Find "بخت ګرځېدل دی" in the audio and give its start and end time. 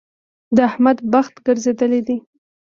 1.13-2.17